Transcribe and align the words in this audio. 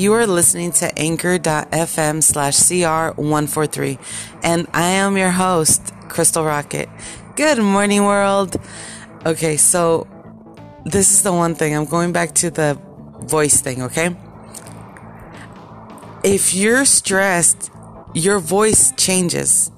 You 0.00 0.14
are 0.14 0.26
listening 0.26 0.72
to 0.80 0.98
anchor.fm 0.98 2.22
slash 2.22 2.56
CR143. 2.56 3.98
And 4.42 4.66
I 4.72 4.92
am 4.92 5.18
your 5.18 5.28
host, 5.28 5.92
Crystal 6.08 6.42
Rocket. 6.42 6.88
Good 7.36 7.58
morning, 7.58 8.04
world. 8.04 8.56
Okay, 9.26 9.58
so 9.58 10.08
this 10.86 11.12
is 11.12 11.22
the 11.22 11.34
one 11.34 11.54
thing. 11.54 11.76
I'm 11.76 11.84
going 11.84 12.12
back 12.12 12.34
to 12.36 12.50
the 12.50 12.80
voice 13.24 13.60
thing, 13.60 13.82
okay? 13.82 14.16
If 16.24 16.54
you're 16.54 16.86
stressed, 16.86 17.70
your 18.14 18.38
voice 18.38 18.94
changes. 18.96 19.70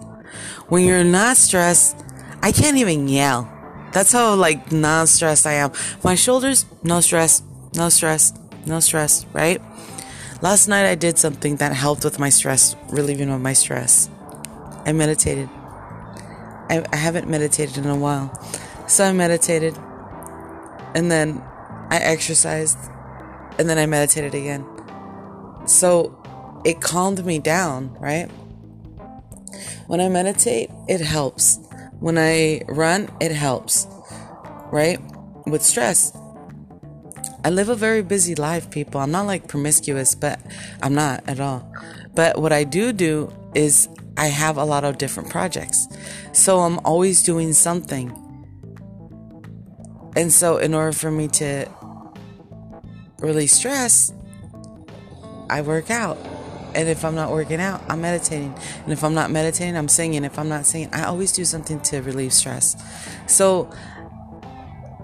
When 0.68 0.84
you're 0.84 1.02
not 1.02 1.36
stressed, 1.36 1.96
I 2.40 2.52
can't 2.52 2.76
even 2.76 3.08
yell. 3.08 3.50
That's 3.92 4.12
how 4.12 4.36
like 4.36 4.70
non-stressed 4.70 5.46
I 5.46 5.54
am. 5.54 5.72
My 6.04 6.14
shoulders, 6.14 6.64
no 6.84 7.00
stress, 7.00 7.42
no 7.74 7.88
stress, 7.88 8.32
no 8.66 8.78
stress, 8.78 9.26
right? 9.32 9.60
Last 10.42 10.66
night 10.66 10.86
I 10.86 10.96
did 10.96 11.18
something 11.18 11.54
that 11.56 11.72
helped 11.72 12.02
with 12.02 12.18
my 12.18 12.28
stress, 12.28 12.74
relieving 12.88 13.30
of 13.30 13.40
my 13.40 13.52
stress. 13.52 14.10
I 14.84 14.90
meditated. 14.90 15.48
I, 16.68 16.84
I 16.92 16.96
haven't 16.96 17.28
meditated 17.28 17.78
in 17.78 17.86
a 17.86 17.96
while. 17.96 18.28
So 18.88 19.04
I 19.04 19.12
meditated. 19.12 19.78
And 20.96 21.12
then 21.12 21.40
I 21.90 21.98
exercised. 21.98 22.76
And 23.56 23.70
then 23.70 23.78
I 23.78 23.86
meditated 23.86 24.34
again. 24.34 24.66
So 25.66 26.20
it 26.64 26.80
calmed 26.80 27.24
me 27.24 27.38
down, 27.38 27.96
right? 28.00 28.28
When 29.86 30.00
I 30.00 30.08
meditate, 30.08 30.70
it 30.88 31.00
helps. 31.00 31.60
When 32.00 32.18
I 32.18 32.62
run, 32.66 33.08
it 33.20 33.30
helps, 33.30 33.86
right? 34.72 34.98
With 35.46 35.62
stress. 35.62 36.12
I 37.44 37.50
live 37.50 37.68
a 37.68 37.74
very 37.74 38.02
busy 38.02 38.34
life, 38.34 38.70
people. 38.70 39.00
I'm 39.00 39.10
not 39.10 39.26
like 39.26 39.48
promiscuous, 39.48 40.14
but 40.14 40.40
I'm 40.80 40.94
not 40.94 41.24
at 41.28 41.40
all. 41.40 41.72
But 42.14 42.40
what 42.40 42.52
I 42.52 42.62
do 42.64 42.92
do 42.92 43.32
is 43.54 43.88
I 44.16 44.26
have 44.26 44.56
a 44.56 44.64
lot 44.64 44.84
of 44.84 44.98
different 44.98 45.28
projects. 45.28 45.88
So 46.32 46.60
I'm 46.60 46.78
always 46.80 47.22
doing 47.22 47.52
something. 47.52 48.16
And 50.14 50.30
so, 50.30 50.58
in 50.58 50.74
order 50.74 50.92
for 50.92 51.10
me 51.10 51.26
to 51.28 51.66
really 53.18 53.46
stress, 53.46 54.12
I 55.48 55.62
work 55.62 55.90
out. 55.90 56.18
And 56.74 56.88
if 56.88 57.04
I'm 57.04 57.14
not 57.14 57.30
working 57.30 57.60
out, 57.60 57.82
I'm 57.88 58.02
meditating. 58.02 58.54
And 58.84 58.92
if 58.92 59.02
I'm 59.04 59.14
not 59.14 59.30
meditating, 59.30 59.76
I'm 59.76 59.88
singing. 59.88 60.24
If 60.24 60.38
I'm 60.38 60.48
not 60.48 60.66
singing, 60.66 60.90
I 60.92 61.04
always 61.04 61.32
do 61.32 61.44
something 61.44 61.80
to 61.80 62.02
relieve 62.02 62.32
stress. 62.32 62.76
So 63.26 63.70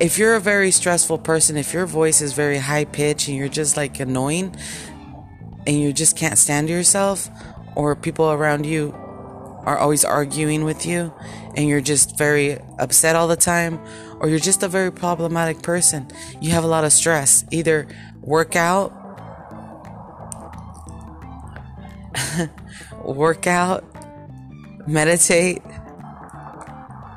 if 0.00 0.18
you're 0.18 0.34
a 0.36 0.40
very 0.40 0.70
stressful 0.70 1.18
person, 1.18 1.56
if 1.56 1.72
your 1.72 1.86
voice 1.86 2.20
is 2.20 2.32
very 2.32 2.58
high 2.58 2.84
pitched 2.84 3.28
and 3.28 3.36
you're 3.36 3.48
just 3.48 3.76
like 3.76 3.98
annoying 4.00 4.54
and 5.66 5.80
you 5.80 5.92
just 5.92 6.16
can't 6.16 6.38
stand 6.38 6.68
yourself, 6.68 7.28
or 7.74 7.94
people 7.94 8.30
around 8.30 8.64
you 8.64 8.92
are 9.64 9.76
always 9.76 10.04
arguing 10.04 10.64
with 10.64 10.86
you 10.86 11.12
and 11.56 11.68
you're 11.68 11.80
just 11.80 12.16
very 12.16 12.58
upset 12.78 13.16
all 13.16 13.28
the 13.28 13.36
time, 13.36 13.80
or 14.20 14.28
you're 14.28 14.38
just 14.38 14.62
a 14.62 14.68
very 14.68 14.92
problematic 14.92 15.62
person, 15.62 16.08
you 16.40 16.50
have 16.50 16.64
a 16.64 16.68
lot 16.68 16.84
of 16.84 16.92
stress. 16.92 17.44
Either 17.50 17.86
work 18.22 18.56
out 18.56 18.92
work 23.04 23.46
out, 23.46 23.84
meditate, 24.86 25.62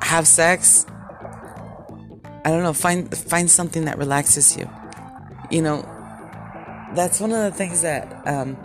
have 0.00 0.26
sex. 0.26 0.86
I 2.44 2.50
don't 2.50 2.62
know, 2.62 2.72
find 2.72 3.16
find 3.16 3.50
something 3.50 3.84
that 3.84 3.98
relaxes 3.98 4.56
you. 4.56 4.68
You 5.50 5.62
know, 5.62 5.82
that's 6.94 7.20
one 7.20 7.32
of 7.32 7.38
the 7.38 7.52
things 7.52 7.82
that 7.82 8.26
um 8.26 8.56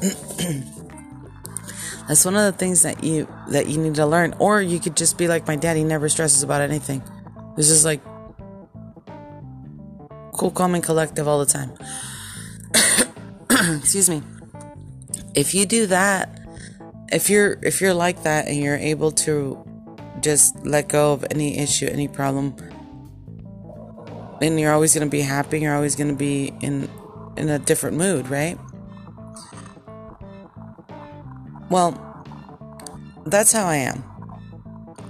that's 2.08 2.24
one 2.24 2.36
of 2.36 2.52
the 2.52 2.54
things 2.56 2.82
that 2.82 3.04
you 3.04 3.28
that 3.48 3.68
you 3.68 3.78
need 3.78 3.94
to 3.96 4.06
learn. 4.06 4.34
Or 4.38 4.60
you 4.60 4.80
could 4.80 4.96
just 4.96 5.18
be 5.18 5.28
like 5.28 5.46
my 5.46 5.56
dad 5.56 5.76
he 5.76 5.84
never 5.84 6.08
stresses 6.08 6.42
about 6.42 6.62
anything. 6.62 7.02
This 7.56 7.70
is 7.70 7.84
like 7.84 8.00
cool 10.32 10.50
calm 10.50 10.74
and 10.74 10.82
collective 10.82 11.28
all 11.28 11.38
the 11.38 11.46
time. 11.46 11.72
Excuse 13.78 14.10
me. 14.10 14.22
If 15.34 15.54
you 15.54 15.66
do 15.66 15.86
that, 15.86 16.40
if 17.12 17.30
you're 17.30 17.58
if 17.62 17.80
you're 17.80 17.94
like 17.94 18.24
that 18.24 18.48
and 18.48 18.56
you're 18.56 18.76
able 18.76 19.12
to 19.12 19.64
just 20.20 20.56
let 20.64 20.88
go 20.88 21.12
of 21.12 21.24
any 21.30 21.58
issue, 21.58 21.86
any 21.86 22.08
problem, 22.08 22.56
then 24.40 24.58
you're 24.58 24.72
always 24.72 24.94
going 24.94 25.06
to 25.06 25.10
be 25.10 25.20
happy, 25.20 25.60
you're 25.60 25.74
always 25.74 25.94
going 25.94 26.08
to 26.08 26.16
be 26.16 26.52
in 26.60 26.88
in 27.36 27.48
a 27.48 27.58
different 27.58 27.96
mood, 27.96 28.28
right? 28.28 28.58
Well, 31.70 31.94
that's 33.26 33.52
how 33.52 33.66
I 33.66 33.76
am. 33.76 34.02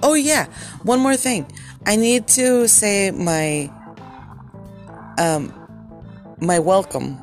Oh 0.03 0.15
yeah, 0.15 0.47
one 0.83 1.01
more 1.01 1.17
thing. 1.17 1.51
I 1.87 1.97
need 1.97 2.29
to 2.29 2.69
say 2.69 3.11
my 3.11 3.71
um 5.19 5.55
my 6.41 6.59
welcome 6.59 7.19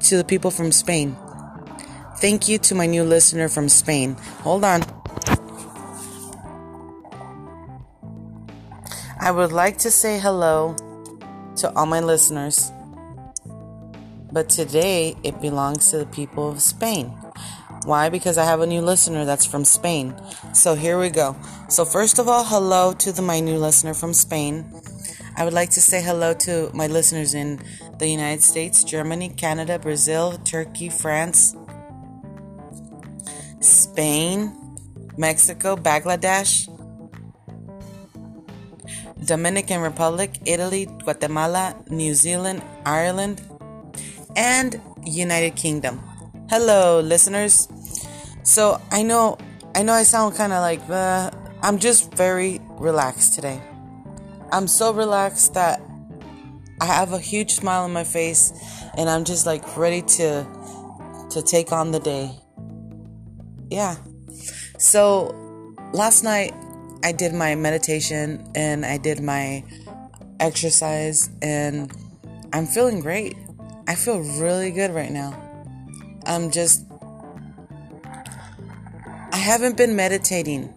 to 0.00 0.16
the 0.16 0.24
people 0.24 0.50
from 0.50 0.72
Spain. 0.72 1.16
Thank 2.18 2.48
you 2.48 2.58
to 2.58 2.74
my 2.74 2.86
new 2.86 3.04
listener 3.04 3.48
from 3.48 3.68
Spain. 3.68 4.14
Hold 4.42 4.64
on. 4.64 4.82
I 9.20 9.30
would 9.30 9.52
like 9.52 9.78
to 9.78 9.90
say 9.90 10.18
hello 10.18 10.76
to 11.56 11.72
all 11.76 11.86
my 11.86 12.00
listeners, 12.00 12.72
but 14.32 14.48
today 14.48 15.16
it 15.22 15.40
belongs 15.40 15.90
to 15.90 15.98
the 15.98 16.06
people 16.06 16.48
of 16.48 16.60
Spain. 16.60 17.06
Why? 17.84 18.08
Because 18.08 18.38
I 18.38 18.44
have 18.44 18.60
a 18.60 18.66
new 18.66 18.80
listener 18.80 19.24
that's 19.24 19.44
from 19.44 19.64
Spain. 19.64 20.14
So 20.54 20.74
here 20.74 20.98
we 20.98 21.10
go. 21.10 21.36
So, 21.68 21.84
first 21.84 22.18
of 22.18 22.28
all, 22.28 22.44
hello 22.44 22.94
to 22.94 23.12
the, 23.12 23.20
my 23.20 23.40
new 23.40 23.58
listener 23.58 23.92
from 23.92 24.14
Spain. 24.14 24.64
I 25.36 25.44
would 25.44 25.52
like 25.52 25.70
to 25.70 25.80
say 25.80 26.02
hello 26.02 26.32
to 26.32 26.70
my 26.72 26.86
listeners 26.86 27.34
in 27.34 27.60
the 27.98 28.08
United 28.08 28.42
States, 28.42 28.84
Germany, 28.84 29.28
Canada, 29.28 29.78
Brazil, 29.78 30.38
Turkey, 30.44 30.88
France, 30.88 31.54
Spain, 33.60 34.56
Mexico, 35.16 35.76
Bangladesh, 35.76 36.68
Dominican 39.24 39.80
Republic, 39.80 40.38
Italy, 40.44 40.86
Guatemala, 41.02 41.76
New 41.88 42.14
Zealand, 42.14 42.62
Ireland, 42.84 43.42
and 44.36 44.80
United 45.04 45.56
Kingdom. 45.56 46.00
Hello, 46.50 47.00
listeners. 47.00 47.68
So 48.42 48.80
I 48.90 49.02
know, 49.02 49.38
I 49.74 49.82
know, 49.82 49.92
I 49.92 50.02
sound 50.02 50.36
kind 50.36 50.52
of 50.52 50.60
like, 50.60 50.82
uh, 50.90 51.30
I'm 51.62 51.78
just 51.78 52.12
very 52.14 52.60
relaxed 52.78 53.34
today. 53.34 53.60
I'm 54.52 54.68
so 54.68 54.92
relaxed 54.92 55.54
that 55.54 55.80
I 56.80 56.86
have 56.86 57.12
a 57.12 57.18
huge 57.18 57.54
smile 57.54 57.84
on 57.84 57.92
my 57.92 58.04
face, 58.04 58.52
and 58.96 59.08
I'm 59.08 59.24
just 59.24 59.46
like 59.46 59.76
ready 59.76 60.02
to 60.02 60.46
to 61.30 61.42
take 61.42 61.72
on 61.72 61.90
the 61.90 61.98
day 61.98 62.30
yeah. 63.74 63.96
So 64.78 65.34
last 65.92 66.22
night 66.22 66.54
I 67.04 67.12
did 67.12 67.34
my 67.34 67.54
meditation 67.54 68.50
and 68.54 68.86
I 68.86 68.96
did 68.96 69.20
my 69.20 69.62
exercise 70.40 71.28
and 71.42 71.92
I'm 72.54 72.66
feeling 72.66 73.00
great. 73.00 73.36
I 73.86 73.94
feel 73.94 74.20
really 74.40 74.70
good 74.70 74.90
right 74.90 75.12
now. 75.12 75.38
I'm 76.24 76.50
just 76.50 76.86
I 79.32 79.36
haven't 79.36 79.76
been 79.76 79.94
meditating. 79.94 80.72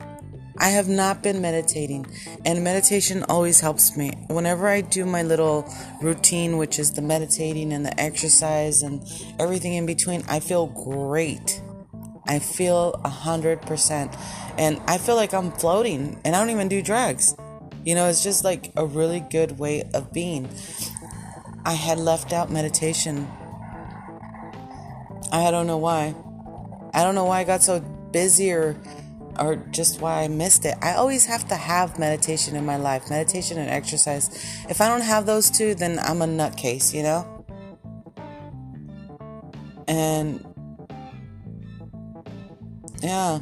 I 0.60 0.70
have 0.70 0.90
not 0.90 1.22
been 1.22 1.40
meditating, 1.40 2.08
and 2.44 2.64
meditation 2.64 3.24
always 3.30 3.60
helps 3.60 3.96
me. 3.96 4.12
Whenever 4.28 4.68
I 4.68 4.82
do 4.82 5.06
my 5.06 5.22
little 5.22 5.72
routine, 6.02 6.58
which 6.58 6.80
is 6.80 6.94
the 6.94 7.04
meditating 7.04 7.72
and 7.72 7.86
the 7.86 7.98
exercise 8.00 8.82
and 8.82 9.06
everything 9.40 9.76
in 9.76 9.86
between, 9.86 10.24
I 10.28 10.40
feel 10.40 10.66
great. 10.66 11.62
I 12.28 12.40
feel 12.40 13.00
a 13.04 13.10
hundred 13.10 13.62
percent. 13.62 14.16
And 14.58 14.82
I 14.88 14.98
feel 14.98 15.16
like 15.16 15.34
I'm 15.34 15.52
floating 15.52 16.20
and 16.26 16.36
I 16.36 16.40
don't 16.40 16.50
even 16.50 16.68
do 16.68 16.82
drugs. 16.82 17.36
You 17.86 17.96
know, 17.96 18.08
it's 18.08 18.24
just 18.24 18.44
like 18.44 18.72
a 18.76 18.86
really 18.86 19.20
good 19.20 19.60
way 19.60 19.84
of 19.94 20.12
being. 20.12 20.50
I 21.66 21.74
had 21.74 22.00
left 22.00 22.34
out 22.34 22.52
meditation. 22.52 23.28
I 25.32 25.52
don't 25.52 25.68
know 25.68 25.78
why. 25.78 26.16
I 26.94 27.04
don't 27.04 27.16
know 27.16 27.26
why 27.26 27.40
I 27.40 27.44
got 27.44 27.62
so 27.62 27.80
busy 28.12 28.52
or 28.52 28.76
or 29.40 29.56
just 29.72 30.02
why 30.02 30.24
I 30.24 30.28
missed 30.28 30.66
it. 30.66 30.76
I 30.82 30.94
always 30.94 31.26
have 31.26 31.48
to 31.50 31.56
have 31.56 32.00
meditation 32.00 32.56
in 32.56 32.66
my 32.66 32.78
life, 32.78 33.10
meditation 33.10 33.58
and 33.58 33.70
exercise. 33.70 34.30
If 34.68 34.82
I 34.82 34.88
don't 34.88 35.02
have 35.02 35.26
those 35.26 35.52
two, 35.52 35.76
then 35.76 36.00
I'm 36.00 36.22
a 36.22 36.26
nutcase, 36.26 36.94
you 36.94 37.04
know? 37.04 37.46
And 39.88 40.44
yeah. 43.02 43.40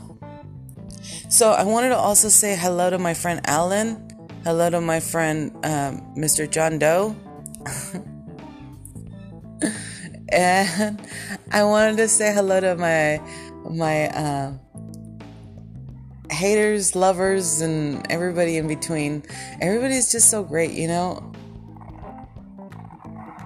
So 1.30 1.52
I 1.52 1.64
wanted 1.64 1.90
to 1.90 1.98
also 1.98 2.30
say 2.30 2.56
hello 2.56 2.90
to 2.90 2.98
my 2.98 3.14
friend 3.14 3.42
Alan. 3.46 4.02
Hello 4.44 4.70
to 4.70 4.82
my 4.82 5.00
friend 5.00 5.52
um, 5.66 6.02
Mr. 6.16 6.50
John 6.50 6.80
Doe. 6.80 7.16
and 10.30 11.02
I 11.52 11.64
wanted 11.64 11.98
to 11.98 12.08
say 12.08 12.34
hello 12.34 12.60
to 12.60 12.76
my 12.76 13.22
my 13.70 14.08
uh, 14.10 14.54
haters, 16.32 16.96
lovers, 16.96 17.62
and 17.62 18.06
everybody 18.12 18.58
in 18.58 18.68
between. 18.68 19.24
Everybody's 19.62 20.12
just 20.12 20.30
so 20.30 20.44
great, 20.44 20.72
you 20.72 20.88
know. 20.88 21.32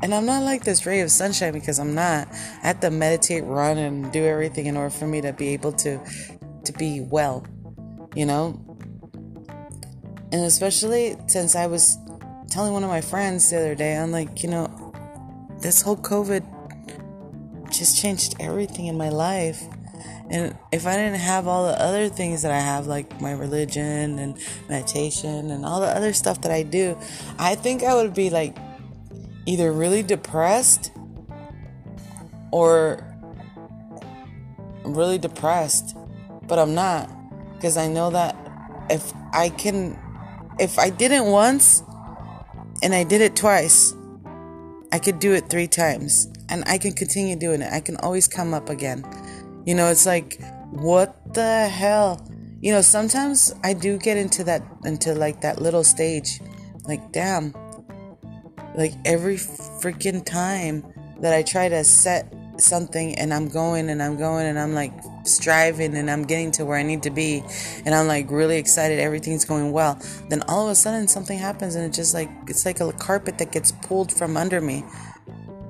And 0.02 0.14
I'm 0.14 0.26
not 0.26 0.44
like 0.44 0.64
this 0.64 0.86
ray 0.86 1.02
of 1.02 1.12
sunshine 1.12 1.54
because 1.54 1.80
I'm 1.80 1.94
not. 1.94 2.28
I 2.32 2.68
have 2.68 2.80
to 2.82 2.90
meditate, 2.90 3.44
run, 3.44 3.78
and 3.78 4.12
do 4.12 4.26
everything 4.26 4.66
in 4.66 4.78
order 4.78 4.90
for 4.90 5.08
me 5.08 5.22
to 5.22 5.34
be 5.34 5.50
able 5.50 5.74
to 5.74 6.00
to 6.66 6.74
be 6.74 7.02
well, 7.02 7.46
you 8.16 8.26
know. 8.26 8.60
And 10.32 10.46
especially 10.46 11.18
since 11.28 11.56
I 11.56 11.68
was 11.68 11.98
telling 12.50 12.74
one 12.74 12.84
of 12.84 12.90
my 12.90 13.02
friends 13.02 13.50
the 13.50 13.58
other 13.58 13.76
day, 13.76 13.98
I'm 13.98 14.12
like, 14.12 14.44
you 14.44 14.50
know, 14.50 14.94
this 15.62 15.82
whole 15.82 15.98
COVID 15.98 16.46
just 17.72 18.02
changed 18.02 18.36
everything 18.40 18.88
in 18.88 18.98
my 18.98 19.10
life. 19.10 19.62
And 20.32 20.56
if 20.72 20.86
I 20.86 20.96
didn't 20.96 21.20
have 21.20 21.48
all 21.48 21.66
the 21.66 21.82
other 21.82 22.08
things 22.08 22.44
that 22.44 22.52
I 22.52 22.60
have, 22.60 22.86
like 22.86 23.20
my 23.20 23.32
religion 23.32 24.20
and 24.20 24.38
meditation 24.70 25.50
and 25.50 25.66
all 25.66 25.82
the 25.82 25.88
other 25.88 26.14
stuff 26.14 26.42
that 26.42 26.52
I 26.52 26.64
do, 26.64 26.98
I 27.40 27.56
think 27.56 27.84
I 27.84 27.96
would 27.96 28.14
be 28.14 28.30
like 28.30 28.56
either 29.50 29.72
really 29.74 30.04
depressed 30.04 30.92
or 32.52 33.04
really 34.84 35.18
depressed. 35.18 35.98
But 36.48 36.60
I'm 36.60 36.76
not 36.76 37.10
because 37.56 37.76
I 37.76 37.88
know 37.88 38.12
that 38.12 38.36
if 38.92 39.12
I 39.34 39.50
can, 39.50 39.98
if 40.60 40.78
I 40.78 40.92
did 40.92 41.12
it 41.12 41.26
once 41.26 41.82
and 42.84 42.94
I 42.94 43.04
did 43.04 43.22
it 43.22 43.36
twice, 43.36 43.96
I 44.92 45.00
could 45.00 45.18
do 45.18 45.34
it 45.34 45.50
three 45.50 45.68
times 45.68 46.32
and 46.48 46.64
I 46.68 46.78
can 46.78 46.94
continue 46.94 47.36
doing 47.36 47.64
it. 47.64 47.74
I 47.74 47.80
can 47.80 47.98
always 47.98 48.28
come 48.28 48.54
up 48.54 48.70
again. 48.70 49.04
You 49.66 49.74
know, 49.74 49.88
it's 49.88 50.06
like, 50.06 50.40
what 50.70 51.34
the 51.34 51.68
hell? 51.68 52.24
You 52.62 52.72
know, 52.72 52.82
sometimes 52.82 53.52
I 53.64 53.74
do 53.74 53.98
get 53.98 54.16
into 54.16 54.44
that, 54.44 54.62
into 54.86 55.16
like 55.16 55.42
that 55.42 55.60
little 55.60 55.84
stage. 55.84 56.40
Like, 56.86 57.12
damn. 57.12 57.56
Like, 58.76 58.94
every 59.06 59.36
freaking 59.36 60.26
time 60.26 60.86
that 61.22 61.34
I 61.34 61.44
try 61.44 61.70
to 61.70 61.84
set 61.84 62.34
something 62.62 63.16
and 63.16 63.34
I'm 63.34 63.48
going 63.48 63.90
and 63.90 64.02
I'm 64.02 64.18
going 64.18 64.46
and 64.46 64.60
I'm 64.60 64.74
like 64.74 64.92
striving 65.24 65.96
and 65.96 66.10
I'm 66.10 66.24
getting 66.24 66.52
to 66.52 66.66
where 66.66 66.78
I 66.78 66.84
need 66.84 67.04
to 67.04 67.10
be 67.10 67.44
and 67.86 67.96
I'm 67.96 68.08
like 68.08 68.30
really 68.30 68.58
excited, 68.58 69.00
everything's 69.00 69.46
going 69.46 69.72
well. 69.72 70.00
Then 70.30 70.44
all 70.44 70.66
of 70.66 70.72
a 70.72 70.76
sudden 70.76 71.08
something 71.08 71.38
happens 71.38 71.76
and 71.76 71.86
it's 71.86 71.96
just 71.96 72.14
like, 72.14 72.30
it's 72.48 72.66
like 72.66 72.80
a 72.80 72.92
carpet 72.94 73.38
that 73.38 73.52
gets 73.52 73.72
pulled 73.72 74.12
from 74.12 74.38
under 74.38 74.62
me. 74.62 74.84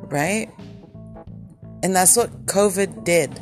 Right? 0.07 0.49
And 1.83 1.95
that's 1.95 2.17
what 2.17 2.45
COVID 2.45 3.03
did. 3.03 3.39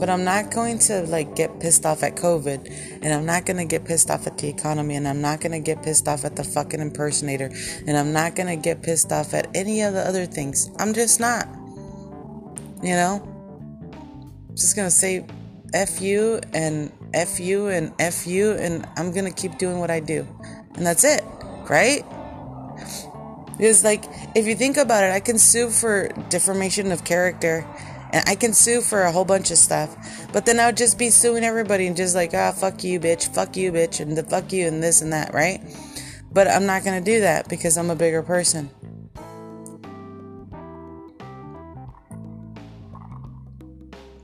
But 0.00 0.10
I'm 0.10 0.24
not 0.24 0.50
going 0.50 0.78
to 0.80 1.02
like 1.02 1.36
get 1.36 1.60
pissed 1.60 1.86
off 1.86 2.02
at 2.02 2.16
COVID 2.16 3.00
and 3.02 3.12
I'm 3.12 3.26
not 3.26 3.44
going 3.44 3.58
to 3.58 3.66
get 3.66 3.84
pissed 3.84 4.10
off 4.10 4.26
at 4.26 4.38
the 4.38 4.48
economy 4.48 4.96
and 4.96 5.06
I'm 5.06 5.20
not 5.20 5.40
going 5.40 5.52
to 5.52 5.60
get 5.60 5.82
pissed 5.82 6.08
off 6.08 6.24
at 6.24 6.36
the 6.36 6.42
fucking 6.42 6.80
impersonator 6.80 7.50
and 7.86 7.96
I'm 7.96 8.12
not 8.12 8.34
going 8.34 8.48
to 8.48 8.56
get 8.56 8.82
pissed 8.82 9.12
off 9.12 9.34
at 9.34 9.48
any 9.54 9.82
of 9.82 9.92
the 9.92 10.00
other 10.00 10.24
things. 10.24 10.70
I'm 10.78 10.94
just 10.94 11.20
not. 11.20 11.46
You 12.82 12.96
know? 12.96 13.30
just 14.60 14.76
going 14.76 14.86
to 14.86 14.94
say 14.94 15.26
F 15.72 16.00
you 16.00 16.40
and 16.52 16.92
F 17.14 17.40
you 17.40 17.68
and 17.68 17.92
F 17.98 18.26
you 18.26 18.52
and 18.52 18.86
I'm 18.96 19.12
going 19.12 19.24
to 19.24 19.32
keep 19.32 19.58
doing 19.58 19.78
what 19.78 19.90
I 19.90 20.00
do. 20.00 20.26
And 20.74 20.86
that's 20.86 21.04
it, 21.04 21.24
right? 21.68 22.04
Because, 23.56 23.84
like, 23.84 24.04
if 24.34 24.46
you 24.46 24.54
think 24.54 24.76
about 24.78 25.04
it, 25.04 25.12
I 25.12 25.20
can 25.20 25.38
sue 25.38 25.68
for 25.68 26.08
defamation 26.30 26.92
of 26.92 27.04
character 27.04 27.66
and 28.12 28.28
I 28.28 28.34
can 28.34 28.52
sue 28.52 28.80
for 28.80 29.02
a 29.02 29.12
whole 29.12 29.24
bunch 29.24 29.50
of 29.50 29.58
stuff. 29.58 29.96
But 30.32 30.46
then 30.46 30.60
I 30.60 30.66
would 30.66 30.76
just 30.76 30.98
be 30.98 31.10
suing 31.10 31.44
everybody 31.44 31.86
and 31.86 31.96
just 31.96 32.14
like, 32.14 32.34
ah, 32.34 32.52
fuck 32.52 32.82
you, 32.84 33.00
bitch, 33.00 33.32
fuck 33.34 33.56
you, 33.56 33.72
bitch, 33.72 34.00
and 34.00 34.16
the 34.16 34.22
fuck 34.22 34.52
you, 34.52 34.66
and 34.66 34.82
this 34.82 35.02
and 35.02 35.12
that, 35.12 35.32
right? 35.32 35.60
But 36.32 36.48
I'm 36.48 36.66
not 36.66 36.84
gonna 36.84 37.00
do 37.00 37.20
that 37.20 37.48
because 37.48 37.76
I'm 37.76 37.90
a 37.90 37.96
bigger 37.96 38.22
person. 38.22 38.70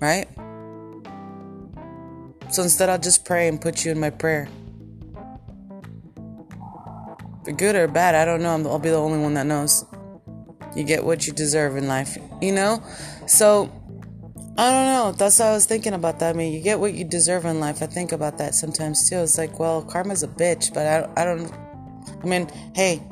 Right? 0.01 0.29
So 2.51 2.63
instead, 2.63 2.89
I'll 2.89 2.99
just 2.99 3.25
pray 3.25 3.49
and 3.49 3.61
put 3.61 3.85
you 3.85 3.91
in 3.91 3.99
my 3.99 4.11
prayer. 4.11 4.49
For 7.45 7.53
good 7.53 7.77
or 7.77 7.87
bad, 7.89 8.15
I 8.15 8.25
don't 8.25 8.43
know. 8.43 8.71
I'll 8.71 8.79
be 8.79 8.91
the 8.91 8.97
only 8.97 9.19
one 9.19 9.35
that 9.35 9.47
knows. 9.47 9.85
You 10.75 10.85
get 10.85 11.05
what 11.05 11.27
you 11.27 11.33
deserve 11.33 11.77
in 11.77 11.89
life, 11.89 12.17
you 12.41 12.53
know? 12.53 12.83
So, 13.27 13.71
I 14.59 14.71
don't 14.71 14.87
know. 14.87 15.13
That's 15.13 15.37
how 15.39 15.49
I 15.49 15.53
was 15.53 15.67
thinking 15.67 15.93
about 15.93 16.19
that. 16.21 16.35
I 16.35 16.39
mean, 16.39 16.53
you 16.53 16.61
get 16.61 16.81
what 16.81 16.95
you 16.95 17.05
deserve 17.05 17.45
in 17.45 17.61
life. 17.61 17.83
I 17.83 17.87
think 17.87 18.13
about 18.13 18.39
that 18.39 18.55
sometimes 18.55 19.09
too. 19.09 19.17
It's 19.17 19.37
like, 19.37 19.59
well, 19.59 19.83
karma's 19.83 20.23
a 20.23 20.29
bitch, 20.29 20.73
but 20.73 20.87
I, 20.87 21.21
I 21.21 21.25
don't. 21.25 21.53
I 22.23 22.27
mean, 22.27 22.49
hey, 22.75 23.03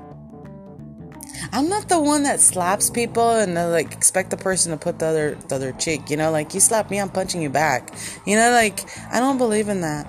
I'm 1.53 1.69
not 1.69 1.89
the 1.89 2.01
one 2.01 2.23
that 2.23 2.41
slaps 2.41 2.89
people 2.89 3.31
and 3.31 3.55
like 3.55 3.93
expect 3.93 4.31
the 4.31 4.39
person 4.39 4.73
to 4.73 4.79
put 4.79 4.99
the 4.99 5.07
other 5.07 5.35
the 5.49 5.57
other 5.57 5.73
cheek. 5.73 6.09
You 6.09 6.17
know, 6.17 6.31
like 6.31 6.55
you 6.55 6.61
slap 6.61 6.91
me, 6.91 6.99
I'm 6.99 7.11
punching 7.11 7.43
you 7.43 7.51
back. 7.51 7.95
You 8.27 8.37
know, 8.37 8.51
like 8.51 8.81
I 9.13 9.21
don't 9.21 9.37
believe 9.37 9.69
in 9.69 9.83
that. 9.83 10.07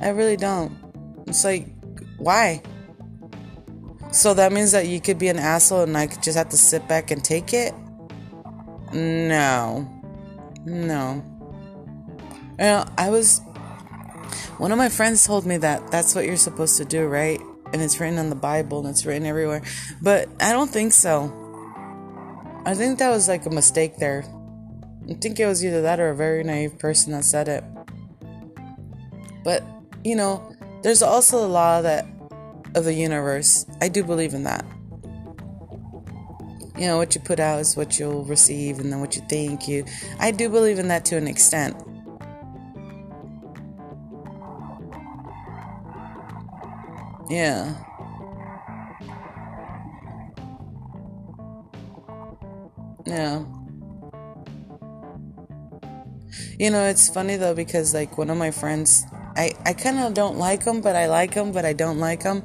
I 0.00 0.10
really 0.10 0.36
don't. 0.36 0.76
It's 1.26 1.44
like, 1.44 1.66
why? 2.18 2.62
So 4.12 4.34
that 4.34 4.52
means 4.52 4.72
that 4.72 4.86
you 4.86 5.00
could 5.00 5.18
be 5.18 5.28
an 5.28 5.38
asshole 5.38 5.82
and 5.82 5.96
I 5.96 6.06
could 6.06 6.22
just 6.22 6.36
have 6.36 6.48
to 6.50 6.56
sit 6.56 6.86
back 6.88 7.10
and 7.10 7.22
take 7.22 7.52
it? 7.52 7.74
No. 8.92 9.88
No. 10.64 11.22
You 12.58 12.64
know, 12.64 12.84
I 12.98 13.10
was. 13.10 13.40
One 14.58 14.72
of 14.72 14.78
my 14.78 14.88
friends 14.88 15.26
told 15.26 15.46
me 15.46 15.56
that 15.56 15.90
that's 15.90 16.14
what 16.14 16.26
you're 16.26 16.36
supposed 16.36 16.76
to 16.76 16.84
do, 16.84 17.06
right? 17.06 17.40
And 17.72 17.80
it's 17.80 17.98
written 18.00 18.18
in 18.18 18.28
the 18.28 18.36
Bible 18.36 18.80
and 18.80 18.88
it's 18.88 19.06
written 19.06 19.26
everywhere. 19.26 19.62
But 20.02 20.28
I 20.40 20.52
don't 20.52 20.70
think 20.70 20.92
so. 20.92 21.32
I 22.66 22.74
think 22.74 22.98
that 22.98 23.08
was 23.10 23.26
like 23.28 23.46
a 23.46 23.50
mistake 23.50 23.96
there. 23.96 24.24
I 25.08 25.14
think 25.14 25.40
it 25.40 25.46
was 25.46 25.64
either 25.64 25.82
that 25.82 25.98
or 25.98 26.10
a 26.10 26.16
very 26.16 26.44
naive 26.44 26.78
person 26.78 27.12
that 27.12 27.24
said 27.24 27.48
it. 27.48 27.64
But, 29.42 29.64
you 30.04 30.14
know, 30.14 30.54
there's 30.82 31.02
also 31.02 31.44
a 31.44 31.48
law 31.48 31.80
that 31.80 32.06
of 32.74 32.84
the 32.84 32.92
universe. 32.92 33.64
I 33.80 33.88
do 33.88 34.04
believe 34.04 34.34
in 34.34 34.44
that. 34.44 34.64
You 36.80 36.86
know, 36.86 36.96
what 36.96 37.14
you 37.14 37.20
put 37.20 37.38
out 37.38 37.60
is 37.60 37.76
what 37.76 37.98
you'll 37.98 38.24
receive, 38.24 38.80
and 38.80 38.90
then 38.90 39.00
what 39.00 39.14
you 39.14 39.22
think 39.28 39.68
you. 39.68 39.84
I 40.18 40.30
do 40.30 40.48
believe 40.48 40.78
in 40.78 40.88
that 40.88 41.04
to 41.06 41.16
an 41.16 41.28
extent. 41.28 41.76
Yeah. 47.28 47.76
Yeah. 53.06 53.44
You 56.58 56.70
know, 56.70 56.84
it's 56.84 57.08
funny 57.08 57.36
though 57.36 57.54
because 57.54 57.94
like 57.94 58.18
one 58.18 58.30
of 58.30 58.36
my 58.36 58.50
friends, 58.50 59.04
I 59.36 59.52
I 59.64 59.74
kind 59.74 59.98
of 59.98 60.14
don't 60.14 60.38
like 60.38 60.64
him, 60.64 60.80
but 60.80 60.96
I 60.96 61.06
like 61.06 61.34
him, 61.34 61.52
but 61.52 61.64
I 61.64 61.72
don't 61.72 61.98
like 61.98 62.22
him 62.22 62.42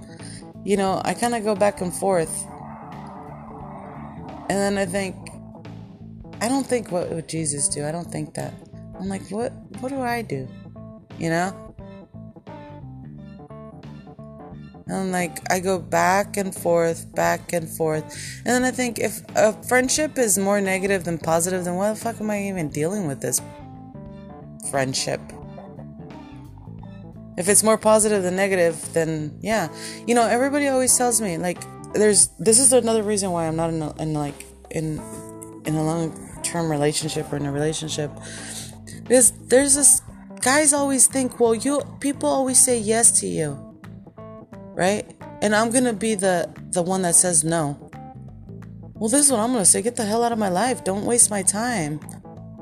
you 0.66 0.76
know, 0.76 1.00
I 1.06 1.14
kind 1.14 1.36
of 1.36 1.44
go 1.44 1.56
back 1.56 1.80
and 1.80 1.94
forth. 1.94 2.46
And 4.48 4.60
then 4.60 4.78
I 4.78 4.86
think, 4.86 5.16
I 6.42 6.48
don't 6.48 6.66
think 6.66 6.92
what 6.92 7.10
would 7.10 7.28
Jesus 7.28 7.68
do? 7.68 7.86
I 7.86 7.92
don't 7.92 8.12
think 8.12 8.34
that. 8.36 8.54
I'm 9.00 9.10
like, 9.10 9.30
what? 9.30 9.52
What 9.80 9.90
do 9.90 10.02
I 10.02 10.22
do? 10.22 10.48
You 11.18 11.30
know? 11.30 11.62
And 14.88 15.12
like, 15.12 15.40
I 15.52 15.60
go 15.60 15.80
back 15.80 16.38
and 16.38 16.54
forth, 16.54 17.14
back 17.16 17.54
and 17.54 17.68
forth. 17.68 18.04
And 18.46 18.54
then 18.54 18.64
I 18.64 18.72
think, 18.72 19.00
if 19.00 19.22
a 19.36 19.52
friendship 19.64 20.20
is 20.20 20.38
more 20.38 20.62
negative 20.62 21.06
than 21.06 21.18
positive, 21.18 21.64
then 21.66 21.76
why 21.76 21.90
the 21.90 21.96
fuck 21.96 22.22
am 22.22 22.30
I 22.30 22.44
even 22.44 22.70
dealing 22.70 23.08
with 23.08 23.20
this 23.20 23.42
friendship? 24.70 25.20
If 27.38 27.50
it's 27.50 27.64
more 27.64 27.78
positive 27.78 28.24
than 28.24 28.36
negative, 28.36 28.94
then 28.94 29.38
yeah. 29.42 29.70
You 30.08 30.16
know, 30.16 30.28
everybody 30.28 30.68
always 30.68 30.96
tells 30.96 31.20
me 31.20 31.38
like 31.38 31.62
there's 31.96 32.28
this 32.40 32.60
is 32.60 32.74
another 32.74 33.04
reason 33.04 33.32
why 33.32 33.48
I'm 33.48 33.56
not 33.56 33.70
in, 33.70 33.82
a, 33.82 33.96
in 34.02 34.14
like 34.14 34.46
in 34.70 35.00
in 35.66 35.76
a 35.76 35.84
long 35.84 36.42
term 36.44 36.70
relationship 36.70 37.32
or 37.32 37.38
in 37.38 37.46
a 37.46 37.52
relationship. 37.52 38.12
Because 39.04 39.32
there's 39.48 39.76
this 39.76 40.02
guys 40.42 40.74
always 40.74 41.08
think, 41.08 41.40
well, 41.40 41.56
you 41.56 41.82
people 42.00 42.30
always 42.30 42.60
say 42.60 42.78
yes 42.78 43.20
to 43.22 43.28
you. 43.28 43.58
Right? 44.74 45.16
And 45.42 45.56
I'm 45.56 45.72
to 45.72 45.94
be 45.94 46.16
the 46.16 46.54
the 46.72 46.82
one 46.82 47.02
that 47.04 47.16
says 47.16 47.44
no. 47.44 47.80
Well, 48.96 49.10
this 49.10 49.26
is 49.26 49.32
what 49.32 49.42
I'm 49.42 49.54
to 49.54 49.66
say. 49.66 49.82
Get 49.82 49.98
the 49.98 50.06
hell 50.06 50.24
out 50.24 50.32
of 50.32 50.40
my 50.40 50.50
life. 50.50 50.84
Don't 50.84 51.06
waste 51.06 51.30
my 51.30 51.44
time. 51.44 52.00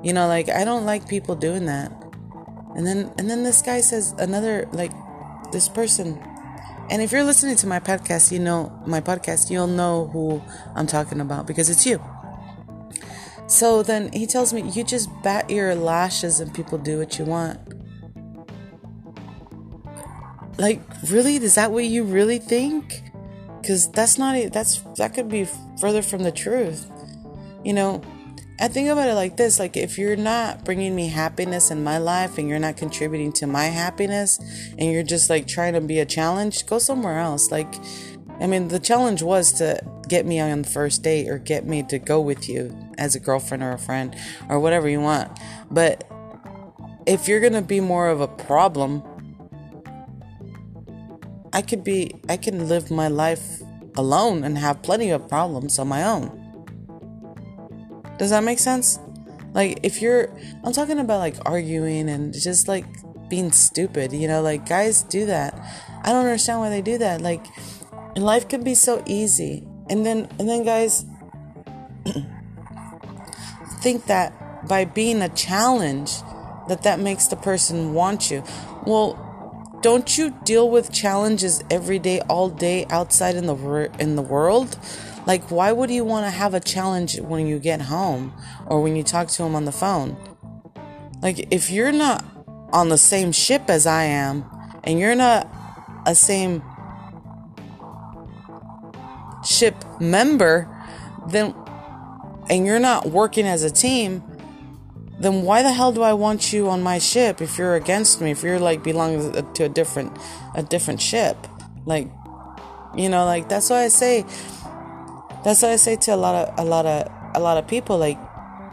You 0.01 0.13
know, 0.13 0.27
like 0.27 0.49
I 0.49 0.65
don't 0.65 0.85
like 0.85 1.07
people 1.07 1.35
doing 1.35 1.65
that. 1.67 1.91
And 2.75 2.85
then 2.85 3.13
and 3.17 3.29
then 3.29 3.43
this 3.43 3.61
guy 3.61 3.81
says 3.81 4.13
another 4.17 4.67
like 4.73 4.91
this 5.51 5.69
person 5.69 6.19
and 6.89 7.01
if 7.01 7.11
you're 7.11 7.23
listening 7.23 7.55
to 7.57 7.67
my 7.67 7.79
podcast, 7.79 8.31
you 8.31 8.39
know 8.39 8.71
my 8.85 9.01
podcast, 9.01 9.49
you'll 9.49 9.67
know 9.67 10.07
who 10.07 10.41
I'm 10.75 10.87
talking 10.87 11.21
about 11.21 11.47
because 11.47 11.69
it's 11.69 11.85
you. 11.85 12.01
So 13.47 13.83
then 13.83 14.11
he 14.11 14.25
tells 14.25 14.53
me, 14.53 14.61
You 14.69 14.83
just 14.83 15.09
bat 15.21 15.49
your 15.49 15.75
lashes 15.75 16.39
and 16.39 16.53
people 16.53 16.77
do 16.77 16.99
what 16.99 17.19
you 17.19 17.25
want. 17.25 17.59
Like, 20.57 20.81
really? 21.09 21.35
Is 21.35 21.55
that 21.55 21.71
what 21.71 21.85
you 21.85 22.03
really 22.03 22.39
think? 22.39 23.03
Because 23.61 23.89
that's 23.91 24.17
not, 24.17 24.35
it. 24.35 24.53
that's, 24.53 24.79
that 24.97 25.13
could 25.13 25.29
be 25.29 25.47
further 25.79 26.01
from 26.01 26.23
the 26.23 26.31
truth. 26.31 26.89
You 27.63 27.73
know, 27.73 28.01
I 28.59 28.67
think 28.67 28.87
about 28.87 29.09
it 29.09 29.15
like 29.15 29.35
this 29.35 29.59
like, 29.59 29.75
if 29.75 29.97
you're 29.97 30.15
not 30.15 30.63
bringing 30.63 30.95
me 30.95 31.07
happiness 31.07 31.71
in 31.71 31.83
my 31.83 31.97
life 31.97 32.37
and 32.37 32.47
you're 32.47 32.59
not 32.59 32.77
contributing 32.77 33.33
to 33.33 33.47
my 33.47 33.65
happiness 33.65 34.39
and 34.77 34.91
you're 34.91 35.03
just 35.03 35.29
like 35.29 35.47
trying 35.47 35.73
to 35.73 35.81
be 35.81 35.99
a 35.99 36.05
challenge, 36.05 36.65
go 36.67 36.77
somewhere 36.77 37.19
else. 37.19 37.51
Like, 37.51 37.73
I 38.39 38.47
mean, 38.47 38.67
the 38.67 38.79
challenge 38.79 39.23
was 39.23 39.53
to 39.53 39.81
get 40.07 40.25
me 40.25 40.39
on 40.39 40.61
the 40.61 40.69
first 40.69 41.01
date 41.01 41.29
or 41.29 41.39
get 41.39 41.65
me 41.65 41.81
to 41.83 41.97
go 41.97 42.21
with 42.21 42.47
you 42.47 42.75
as 42.97 43.15
a 43.15 43.19
girlfriend 43.19 43.63
or 43.63 43.71
a 43.71 43.79
friend 43.79 44.15
or 44.49 44.59
whatever 44.59 44.87
you 44.87 45.01
want. 45.01 45.37
But 45.71 46.07
if 47.07 47.27
you're 47.27 47.39
going 47.39 47.53
to 47.53 47.61
be 47.61 47.79
more 47.79 48.09
of 48.09 48.21
a 48.21 48.27
problem, 48.27 49.01
I 51.51 51.61
could 51.63 51.83
be, 51.83 52.15
I 52.29 52.37
can 52.37 52.67
live 52.67 52.91
my 52.91 53.07
life 53.07 53.61
alone 53.95 54.43
and 54.43 54.57
have 54.57 54.83
plenty 54.83 55.09
of 55.09 55.27
problems 55.27 55.79
on 55.79 55.87
my 55.87 56.03
own. 56.03 56.42
Does 58.17 58.29
that 58.29 58.43
make 58.43 58.59
sense? 58.59 58.99
Like, 59.53 59.79
if 59.83 60.01
you're, 60.01 60.29
I'm 60.63 60.73
talking 60.73 60.99
about 60.99 61.19
like 61.19 61.35
arguing 61.45 62.09
and 62.09 62.33
just 62.33 62.67
like 62.67 62.85
being 63.29 63.51
stupid, 63.51 64.13
you 64.13 64.27
know, 64.27 64.41
like 64.41 64.67
guys 64.67 65.03
do 65.03 65.25
that. 65.27 65.53
I 66.03 66.11
don't 66.11 66.25
understand 66.25 66.59
why 66.59 66.69
they 66.69 66.81
do 66.81 66.97
that. 66.97 67.21
Like, 67.21 67.45
life 68.15 68.47
can 68.47 68.63
be 68.63 68.75
so 68.75 69.03
easy. 69.05 69.65
And 69.89 70.05
then, 70.05 70.27
and 70.39 70.49
then 70.49 70.63
guys 70.63 71.05
think 73.81 74.05
that 74.05 74.67
by 74.67 74.85
being 74.85 75.21
a 75.21 75.29
challenge, 75.29 76.11
that 76.67 76.83
that 76.83 76.99
makes 76.99 77.27
the 77.27 77.35
person 77.35 77.93
want 77.93 78.31
you. 78.31 78.43
Well, 78.85 79.19
don't 79.81 80.17
you 80.17 80.31
deal 80.45 80.69
with 80.69 80.91
challenges 80.91 81.61
every 81.69 81.99
day 81.99 82.21
all 82.21 82.49
day 82.49 82.85
outside 82.89 83.35
in 83.35 83.47
the 83.47 83.91
in 83.99 84.15
the 84.15 84.21
world 84.21 84.77
like 85.25 85.49
why 85.49 85.71
would 85.71 85.89
you 85.89 86.03
want 86.03 86.25
to 86.25 86.29
have 86.29 86.53
a 86.53 86.59
challenge 86.59 87.19
when 87.19 87.47
you 87.47 87.59
get 87.59 87.81
home 87.81 88.33
or 88.67 88.81
when 88.81 88.95
you 88.95 89.03
talk 89.03 89.27
to 89.27 89.43
him 89.43 89.55
on 89.55 89.65
the 89.65 89.71
phone 89.71 90.17
like 91.21 91.47
if 91.51 91.69
you're 91.69 91.91
not 91.91 92.23
on 92.71 92.89
the 92.89 92.97
same 92.97 93.31
ship 93.31 93.63
as 93.69 93.85
i 93.85 94.03
am 94.03 94.45
and 94.83 94.99
you're 94.99 95.15
not 95.15 95.47
a 96.05 96.15
same 96.15 96.61
ship 99.45 99.75
member 99.99 100.69
then 101.27 101.55
and 102.49 102.65
you're 102.65 102.79
not 102.79 103.07
working 103.07 103.45
as 103.45 103.63
a 103.63 103.71
team 103.71 104.23
then 105.19 105.43
why 105.43 105.63
the 105.63 105.71
hell 105.71 105.91
do 105.91 106.01
I 106.01 106.13
want 106.13 106.51
you 106.51 106.69
on 106.69 106.83
my 106.83 106.99
ship 106.99 107.41
if 107.41 107.57
you're 107.57 107.75
against 107.75 108.19
me? 108.19 108.31
If 108.31 108.43
you're 108.43 108.59
like 108.59 108.83
belonging 108.83 109.53
to 109.53 109.63
a 109.63 109.69
different 109.69 110.17
a 110.53 110.63
different 110.63 111.01
ship, 111.01 111.37
like 111.85 112.09
you 112.95 113.09
know, 113.09 113.25
like 113.25 113.47
that's 113.47 113.69
why 113.69 113.83
I 113.83 113.87
say 113.87 114.25
that's 115.43 115.61
what 115.61 115.71
I 115.71 115.75
say 115.75 115.95
to 115.95 116.13
a 116.13 116.17
lot 116.17 116.35
of 116.35 116.59
a 116.59 116.63
lot 116.63 116.85
of 116.85 117.11
a 117.35 117.39
lot 117.39 117.57
of 117.57 117.67
people, 117.67 117.97
like, 117.97 118.17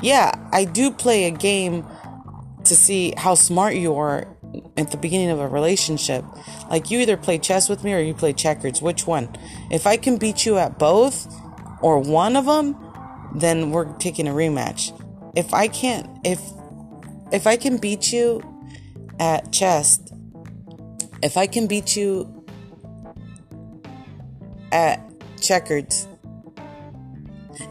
yeah, 0.02 0.32
I 0.52 0.64
do 0.64 0.90
play 0.90 1.24
a 1.24 1.30
game 1.30 1.86
to 2.64 2.76
see 2.76 3.14
how 3.16 3.34
smart 3.34 3.74
you 3.74 3.94
are 3.96 4.28
at 4.76 4.90
the 4.90 4.96
beginning 4.96 5.30
of 5.30 5.40
a 5.40 5.48
relationship. 5.48 6.24
Like 6.68 6.90
you 6.90 6.98
either 7.00 7.16
play 7.16 7.38
chess 7.38 7.68
with 7.68 7.84
me 7.84 7.94
or 7.94 8.00
you 8.00 8.14
play 8.14 8.32
checkers. 8.32 8.82
Which 8.82 9.06
one? 9.06 9.34
If 9.70 9.86
I 9.86 9.96
can 9.96 10.18
beat 10.18 10.44
you 10.44 10.58
at 10.58 10.78
both 10.78 11.32
or 11.80 11.98
one 11.98 12.36
of 12.36 12.46
them, 12.46 12.76
then 13.34 13.70
we're 13.70 13.92
taking 13.98 14.28
a 14.28 14.32
rematch 14.32 14.92
if 15.34 15.54
I 15.54 15.68
can't 15.68 16.08
if 16.24 16.40
if 17.32 17.46
I 17.46 17.56
can 17.56 17.76
beat 17.76 18.12
you 18.12 18.42
at 19.18 19.52
chess, 19.52 20.00
if 21.22 21.36
I 21.36 21.46
can 21.46 21.66
beat 21.66 21.96
you 21.96 22.44
at 24.72 25.00
checkers, 25.40 26.08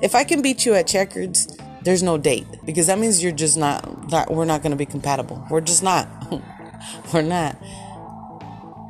if 0.02 0.16
I 0.16 0.24
can 0.24 0.42
beat 0.42 0.66
you 0.66 0.74
at 0.76 0.88
checkers, 0.88 1.48
there's 1.82 2.04
no 2.04 2.18
date 2.18 2.48
because 2.66 2.88
that 2.88 3.00
means 3.00 3.24
you're 3.24 3.32
just 3.32 3.58
not 3.58 4.10
that 4.10 4.32
we're 4.32 4.46
not 4.46 4.62
going 4.62 4.72
to 4.72 4.78
be 4.78 4.86
compatible. 4.86 5.46
We're 5.50 5.62
just 5.62 5.84
not. 5.84 6.08
we're 7.14 7.22
not 7.22 7.58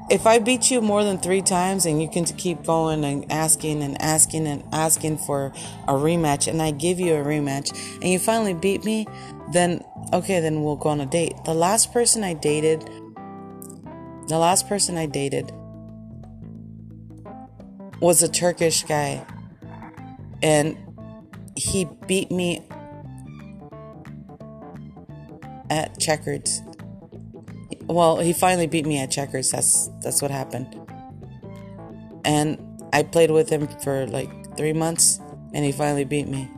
if 0.10 0.26
I 0.26 0.40
beat 0.40 0.72
you 0.72 0.82
more 0.82 1.04
than 1.04 1.20
three 1.20 1.42
times 1.42 1.86
and 1.86 2.02
you 2.02 2.10
can 2.10 2.26
keep 2.26 2.64
going 2.64 3.04
and 3.06 3.32
asking 3.32 3.84
and 3.84 4.02
asking 4.02 4.48
and 4.48 4.64
asking 4.72 5.20
for 5.20 5.54
a 5.88 5.94
rematch, 5.94 6.48
and 6.48 6.62
I 6.62 6.72
give 6.72 7.00
you 7.00 7.16
a 7.16 7.24
rematch, 7.24 7.72
and 7.96 8.06
you 8.06 8.20
finally 8.20 8.54
beat 8.54 8.84
me, 8.84 9.08
then 9.52 9.84
okay, 10.14 10.40
then 10.40 10.64
we'll 10.64 10.76
go 10.76 10.90
on 10.90 11.02
a 11.02 11.06
date. 11.06 11.34
The 11.46 11.54
last 11.54 11.94
person 11.94 12.24
I 12.24 12.34
dated, 12.34 12.90
the 14.28 14.38
last 14.38 14.68
person 14.68 14.98
I 14.98 15.06
dated 15.06 15.52
was 18.00 18.24
a 18.24 18.30
Turkish 18.30 18.84
guy, 18.84 19.26
and 20.42 20.76
he 21.60 21.88
beat 22.08 22.32
me 22.32 22.66
at 25.70 26.00
checkers 26.00 26.62
well, 27.90 28.18
he 28.20 28.34
finally 28.34 28.68
beat 28.68 28.86
me 28.86 29.00
at 29.00 29.10
checkers. 29.10 29.50
That's 29.50 29.90
that's 30.02 30.22
what 30.22 30.30
happened. 30.30 30.80
And 32.24 32.60
I 32.94 33.04
played 33.04 33.32
with 33.32 33.50
him 33.50 33.68
for 33.84 34.06
like 34.06 34.30
three 34.56 34.74
months, 34.74 35.20
and 35.54 35.66
he 35.66 35.72
finally 35.72 36.06
beat 36.06 36.28
me. 36.28 36.50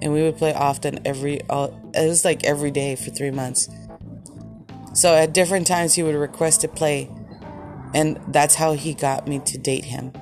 And 0.00 0.12
we 0.12 0.22
would 0.22 0.38
play 0.38 0.54
often 0.54 1.00
every. 1.04 1.34
It 1.34 1.48
was 1.94 2.24
like 2.24 2.44
every 2.44 2.70
day 2.70 2.96
for 2.96 3.10
three 3.10 3.30
months. 3.30 3.68
So 4.94 5.14
at 5.14 5.34
different 5.34 5.66
times 5.66 5.94
he 5.94 6.02
would 6.02 6.14
request 6.14 6.62
to 6.62 6.68
play, 6.68 7.10
and 7.94 8.18
that's 8.28 8.54
how 8.54 8.72
he 8.72 8.94
got 8.94 9.28
me 9.28 9.40
to 9.40 9.58
date 9.58 9.84
him. 9.84 10.12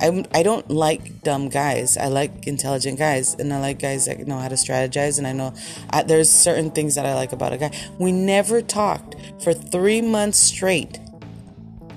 I, 0.00 0.24
I 0.34 0.42
don't 0.42 0.68
like 0.70 1.22
dumb 1.22 1.48
guys. 1.48 1.96
I 1.96 2.06
like 2.06 2.46
intelligent 2.46 2.98
guys, 2.98 3.34
and 3.34 3.52
I 3.52 3.60
like 3.60 3.78
guys 3.78 4.06
that 4.06 4.26
know 4.26 4.38
how 4.38 4.48
to 4.48 4.54
strategize. 4.54 5.18
And 5.18 5.26
I 5.26 5.32
know 5.32 5.54
I, 5.90 6.02
there's 6.02 6.30
certain 6.30 6.70
things 6.70 6.94
that 6.94 7.04
I 7.04 7.14
like 7.14 7.32
about 7.32 7.52
a 7.52 7.58
guy. 7.58 7.70
We 7.98 8.10
never 8.10 8.62
talked 8.62 9.14
for 9.42 9.52
three 9.52 10.00
months 10.00 10.38
straight. 10.38 10.98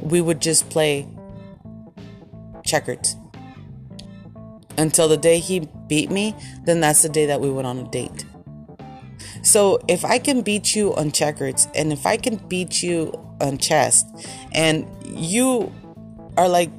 We 0.01 0.19
would 0.19 0.41
just 0.41 0.69
play 0.69 1.07
checkers 2.65 3.15
until 4.77 5.07
the 5.07 5.17
day 5.17 5.39
he 5.39 5.61
beat 5.87 6.11
me. 6.11 6.35
Then 6.65 6.81
that's 6.81 7.01
the 7.03 7.09
day 7.09 7.25
that 7.27 7.39
we 7.39 7.49
went 7.49 7.67
on 7.67 7.79
a 7.79 7.89
date. 7.89 8.25
So 9.43 9.79
if 9.87 10.03
I 10.03 10.19
can 10.19 10.41
beat 10.41 10.75
you 10.75 10.93
on 10.95 11.11
checkers, 11.11 11.67
and 11.73 11.93
if 11.93 12.05
I 12.05 12.17
can 12.17 12.37
beat 12.47 12.83
you 12.83 13.13
on 13.39 13.57
chess, 13.57 14.05
and 14.53 14.87
you 15.05 15.73
are 16.37 16.49
like 16.49 16.69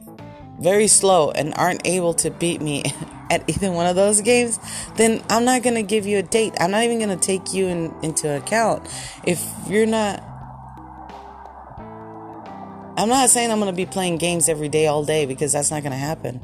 very 0.58 0.86
slow 0.86 1.30
and 1.30 1.54
aren't 1.54 1.86
able 1.86 2.14
to 2.14 2.30
beat 2.30 2.60
me 2.60 2.84
at 3.30 3.48
either 3.48 3.70
one 3.70 3.86
of 3.86 3.96
those 3.96 4.20
games, 4.20 4.58
then 4.96 5.22
I'm 5.28 5.44
not 5.44 5.62
going 5.62 5.76
to 5.76 5.82
give 5.82 6.06
you 6.06 6.18
a 6.18 6.22
date. 6.22 6.54
I'm 6.60 6.70
not 6.70 6.84
even 6.84 6.98
going 6.98 7.16
to 7.18 7.26
take 7.26 7.52
you 7.52 7.66
in, 7.66 7.94
into 8.02 8.34
account. 8.34 8.86
If 9.24 9.44
you're 9.68 9.86
not. 9.86 10.22
I'm 12.96 13.08
not 13.08 13.28
saying 13.28 13.50
I'm 13.50 13.58
going 13.58 13.72
to 13.72 13.76
be 13.76 13.86
playing 13.86 14.18
games 14.18 14.48
every 14.48 14.68
day, 14.68 14.86
all 14.86 15.04
day, 15.04 15.26
because 15.26 15.52
that's 15.52 15.70
not 15.72 15.82
going 15.82 15.92
to 15.92 15.98
happen. 15.98 16.40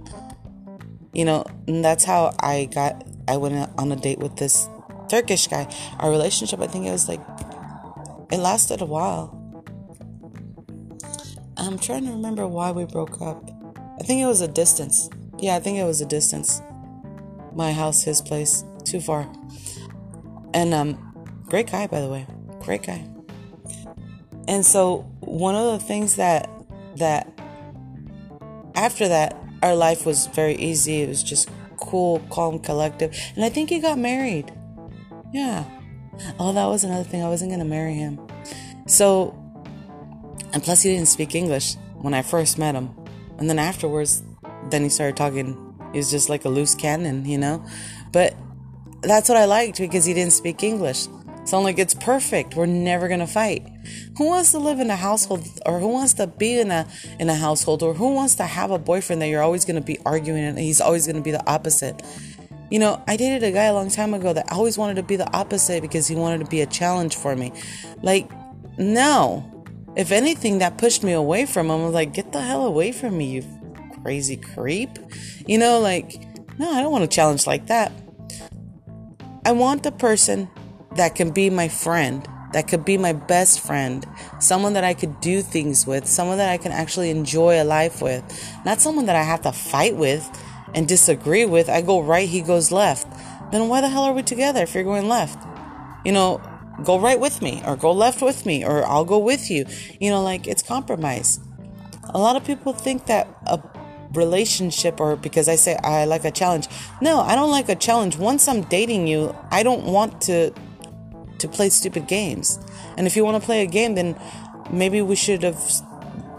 You 1.13 1.25
know, 1.25 1.45
and 1.69 1.85
that's 1.85 2.05
how 2.05 2.35
I 2.41 2.65
got. 2.65 3.07
I 3.29 3.37
went 3.37 3.71
on 3.79 3.93
a 3.93 3.97
date 3.97 4.19
with 4.19 4.37
this 4.37 4.69
Turkish 5.09 5.47
guy. 5.47 5.73
Our 6.01 6.11
relationship, 6.11 6.61
I 6.61 6.67
think 6.67 6.87
it 6.87 6.91
was 6.91 7.09
like. 7.09 7.21
It 8.33 8.39
lasted 8.39 8.81
a 8.81 8.87
while. 8.87 9.37
I'm 11.57 11.79
trying 11.79 12.05
to 12.07 12.13
remember 12.13 12.47
why 12.47 12.71
we 12.71 12.85
broke 12.85 13.21
up. 13.21 13.60
I 14.01 14.03
think 14.03 14.23
it 14.23 14.27
was 14.27 14.41
a 14.41 14.49
distance. 14.49 15.11
Yeah, 15.39 15.57
I 15.57 15.61
think 15.61 15.79
it 15.79 15.85
was 15.85 16.01
a 16.01 16.07
distance. 16.07 16.63
My 17.55 17.73
house, 17.73 18.03
his 18.03 18.23
place, 18.23 18.65
too 18.85 19.01
far. 19.01 19.31
And 20.55 20.73
um, 20.73 21.43
great 21.47 21.71
guy, 21.71 21.87
by 21.87 22.01
the 22.01 22.09
way, 22.09 22.27
great 22.61 22.83
guy. 22.83 23.07
And 24.49 24.65
so 24.65 25.03
one 25.21 25.55
of 25.55 25.79
the 25.79 25.87
things 25.87 26.17
that 26.17 26.51
that 26.97 27.29
after 28.75 29.07
that, 29.09 29.37
our 29.63 29.77
life 29.77 30.07
was 30.07 30.27
very 30.29 30.55
easy. 30.57 31.03
It 31.03 31.09
was 31.09 31.23
just 31.23 31.51
cool, 31.77 32.21
calm, 32.31 32.59
collective. 32.59 33.15
And 33.37 33.45
I 33.45 33.49
think 33.49 33.71
he 33.71 33.79
got 33.79 33.99
married. 33.99 34.51
Yeah. 35.33 35.65
Oh, 36.39 36.53
that 36.53 36.67
was 36.67 36.85
another 36.85 37.05
thing. 37.05 37.23
I 37.23 37.29
wasn't 37.29 37.51
gonna 37.51 37.65
marry 37.65 37.95
him. 37.95 38.19
So, 38.87 39.37
and 40.53 40.63
plus, 40.63 40.83
he 40.83 40.95
didn't 40.95 41.09
speak 41.09 41.35
English 41.35 41.77
when 42.01 42.15
I 42.15 42.23
first 42.23 42.59
met 42.59 42.75
him. 42.75 43.00
And 43.41 43.51
then 43.51 43.59
afterwards, 43.59 44.23
then 44.71 44.83
he 44.83 44.89
started 44.89 45.17
talking. 45.17 45.57
He 45.93 45.99
was 45.99 46.11
just 46.11 46.29
like 46.29 46.45
a 46.45 46.49
loose 46.49 46.75
cannon, 46.77 47.25
you 47.25 47.39
know? 47.39 47.65
But 48.13 48.37
that's 49.03 49.29
what 49.29 49.39
I 49.39 49.47
liked 49.47 49.79
because 49.79 50.05
he 50.05 50.15
didn't 50.15 50.35
speak 50.35 50.63
English. 50.63 51.09
So 51.45 51.57
I'm 51.57 51.65
like, 51.65 51.79
it's 51.79 51.95
perfect. 51.95 52.55
We're 52.55 52.67
never 52.67 53.09
gonna 53.09 53.27
fight. 53.27 53.67
Who 54.19 54.27
wants 54.27 54.53
to 54.53 54.59
live 54.59 54.79
in 54.79 54.91
a 54.91 54.97
household 54.97 55.49
or 55.67 55.81
who 55.81 55.89
wants 55.89 56.15
to 56.15 56.27
be 56.27 56.61
in 56.61 56.71
a 56.71 56.87
in 57.19 57.29
a 57.29 57.35
household 57.35 57.83
or 57.83 57.95
who 57.95 58.13
wants 58.13 58.37
to 58.37 58.45
have 58.45 58.71
a 58.71 58.79
boyfriend 58.79 59.23
that 59.23 59.29
you're 59.29 59.43
always 59.43 59.65
gonna 59.65 59.81
be 59.81 59.99
arguing 60.05 60.45
and 60.45 60.59
he's 60.59 60.81
always 60.81 61.07
gonna 61.07 61.23
be 61.23 61.31
the 61.33 61.45
opposite? 61.51 62.03
You 62.71 62.79
know, 62.79 63.03
I 63.09 63.17
dated 63.17 63.43
a 63.43 63.51
guy 63.51 63.65
a 63.65 63.75
long 63.75 63.91
time 63.91 64.15
ago 64.15 64.33
that 64.33 64.53
always 64.53 64.79
wanted 64.79 64.95
to 64.97 65.03
be 65.03 65.17
the 65.17 65.29
opposite 65.37 65.83
because 65.83 66.07
he 66.07 66.15
wanted 66.15 66.39
to 66.39 66.47
be 66.47 66.61
a 66.61 66.67
challenge 66.67 67.17
for 67.17 67.35
me. 67.35 67.53
Like, 68.01 68.31
no. 68.79 69.60
If 69.97 70.13
anything, 70.13 70.59
that 70.59 70.79
pushed 70.79 71.03
me 71.03 71.13
away 71.13 71.47
from 71.47 71.67
him. 71.67 71.81
I 71.81 71.85
was 71.85 71.95
like, 71.95 72.13
get 72.13 72.33
the 72.33 72.41
hell 72.41 72.65
away 72.65 72.93
from 72.93 73.19
me, 73.19 73.27
you 73.27 73.61
crazy 74.03 74.37
creep. 74.37 74.99
You 75.47 75.59
know, 75.59 75.81
like, 75.81 76.21
no, 76.59 76.71
I 76.73 76.83
don't 76.83 76.93
want 76.93 77.05
a 77.05 77.09
challenge 77.09 77.47
like 77.47 77.67
that. 77.67 77.93
I 79.45 79.53
want 79.53 79.83
the 79.83 79.93
person 79.93 80.49
that 80.97 81.15
can 81.15 81.31
be 81.31 81.51
my 81.51 81.69
friend, 81.69 82.27
that 82.53 82.69
could 82.69 82.85
be 82.85 82.99
my 82.99 83.13
best 83.13 83.61
friend, 83.61 84.07
someone 84.39 84.75
that 84.75 84.85
I 84.85 84.95
could 84.95 85.21
do 85.21 85.43
things 85.43 85.87
with, 85.87 86.07
someone 86.07 86.39
that 86.39 86.51
I 86.51 86.59
can 86.59 86.73
actually 86.73 87.11
enjoy 87.11 87.63
a 87.63 87.65
life 87.65 88.03
with, 88.03 88.23
not 88.65 88.81
someone 88.81 89.07
that 89.07 89.17
I 89.17 89.23
have 89.23 89.43
to 89.43 89.53
fight 89.53 89.97
with 89.97 90.29
and 90.75 90.87
disagree 90.87 91.45
with. 91.45 91.69
I 91.69 91.81
go 91.81 92.01
right, 92.01 92.29
he 92.29 92.41
goes 92.41 92.71
left. 92.71 93.07
Then 93.51 93.69
why 93.69 93.81
the 93.81 93.89
hell 93.89 94.05
are 94.05 94.13
we 94.13 94.23
together 94.23 94.63
if 94.63 94.75
you're 94.75 94.85
going 94.85 95.09
left? 95.09 95.43
You 96.05 96.13
know, 96.13 96.41
go 96.85 96.99
right 96.99 97.19
with 97.19 97.43
me 97.43 97.63
or 97.67 97.77
go 97.77 97.93
left 97.93 98.23
with 98.23 98.47
me 98.47 98.65
or 98.65 98.85
I'll 98.87 99.05
go 99.05 99.19
with 99.19 99.51
you. 99.51 99.67
You 100.01 100.11
know, 100.11 100.23
like 100.23 100.47
it's 100.47 100.63
compromise. 100.63 101.41
A 102.13 102.19
lot 102.19 102.37
of 102.37 102.45
people 102.45 102.73
think 102.73 103.07
that 103.07 103.29
a 103.47 103.61
relationship 104.15 105.01
or 105.01 105.17
because 105.17 105.49
I 105.49 105.57
say 105.57 105.77
I 105.83 106.05
like 106.05 106.25
a 106.25 106.31
challenge. 106.31 106.69
No, 107.01 107.21
I 107.21 107.35
don't 107.35 107.51
like 107.51 107.69
a 107.69 107.77
challenge. 107.77 108.17
Once 108.17 108.49
I'm 108.49 108.63
dating 108.63 109.07
you, 109.07 109.35
I 109.51 109.63
don't 109.63 109.85
want 109.85 110.21
to 110.23 110.53
to 111.39 111.49
play 111.49 111.71
stupid 111.71 112.07
games. 112.07 112.59
And 112.97 113.07
if 113.07 113.17
you 113.17 113.25
want 113.25 113.41
to 113.41 113.45
play 113.45 113.63
a 113.63 113.67
game, 113.67 113.95
then 113.95 114.19
maybe 114.71 115.01
we 115.01 115.17
should 115.17 115.43
have 115.43 115.61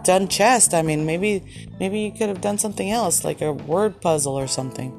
done 0.04 0.28
chess. 0.28 0.74
I 0.74 0.82
mean, 0.82 1.06
maybe 1.06 1.44
maybe 1.80 2.00
you 2.00 2.12
could 2.12 2.30
have 2.30 2.42
done 2.42 2.58
something 2.58 2.90
else, 2.90 3.24
like 3.24 3.42
a 3.42 3.52
word 3.52 4.02
puzzle 4.02 4.38
or 4.38 4.48
something. 4.48 4.98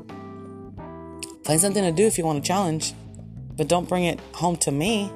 Find 1.44 1.60
something 1.60 1.82
to 1.82 1.92
do 1.92 2.06
if 2.06 2.18
you 2.18 2.24
want 2.24 2.38
a 2.38 2.42
challenge, 2.42 2.94
but 3.56 3.68
don't 3.68 3.88
bring 3.88 4.04
it 4.04 4.20
home 4.34 4.56
to 4.58 4.70
me. 4.70 5.10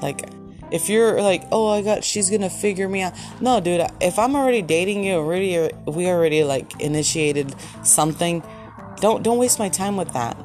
Like 0.00 0.28
if 0.70 0.88
you're 0.88 1.20
like, 1.22 1.44
oh, 1.50 1.68
I 1.68 1.82
got, 1.82 2.04
she's 2.04 2.30
gonna 2.30 2.50
figure 2.50 2.88
me 2.88 3.02
out. 3.02 3.14
No, 3.40 3.60
dude. 3.60 3.86
If 4.00 4.18
I'm 4.18 4.36
already 4.36 4.62
dating 4.62 5.04
you, 5.04 5.14
already, 5.14 5.70
we 5.86 6.06
already 6.06 6.44
like 6.44 6.80
initiated 6.80 7.54
something. 7.82 8.42
Don't 9.00 9.22
don't 9.22 9.38
waste 9.38 9.58
my 9.58 9.68
time 9.68 9.96
with 9.96 10.12
that. 10.12 10.36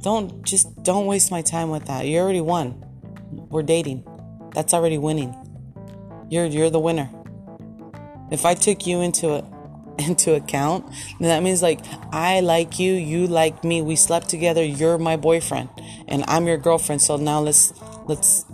Don't 0.00 0.42
just 0.44 0.82
don't 0.82 1.06
waste 1.06 1.30
my 1.30 1.42
time 1.42 1.70
with 1.70 1.86
that. 1.86 2.06
You 2.06 2.18
already 2.18 2.40
won. 2.40 2.84
We're 3.30 3.62
dating. 3.62 4.04
That's 4.54 4.72
already 4.72 4.98
winning. 4.98 5.34
You're 6.30 6.46
you're 6.46 6.70
the 6.70 6.80
winner. 6.80 7.10
If 8.30 8.46
I 8.46 8.54
took 8.54 8.86
you 8.86 9.00
into 9.00 9.34
it 9.34 9.44
into 9.98 10.34
account, 10.34 10.86
that 11.20 11.42
means 11.42 11.62
like 11.62 11.80
I 12.12 12.40
like 12.40 12.78
you, 12.78 12.92
you 12.92 13.26
like 13.26 13.64
me, 13.64 13.82
we 13.82 13.96
slept 13.96 14.28
together, 14.28 14.64
you're 14.64 14.98
my 14.98 15.16
boyfriend, 15.16 15.68
and 16.08 16.24
I'm 16.26 16.46
your 16.46 16.58
girlfriend. 16.58 17.02
So 17.02 17.16
now 17.16 17.40
let's 17.40 17.72
let's 18.06 18.44